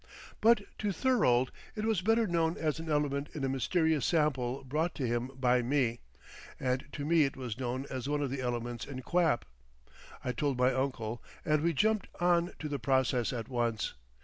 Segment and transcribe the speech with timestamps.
[0.41, 4.95] But to Thorold it was better known as an element in a mysterious sample brought
[4.95, 5.99] to him by me,
[6.59, 9.45] and to me it was known as one of the elements in quap.
[10.23, 13.93] I told my uncle, and we jumped on to the process at once.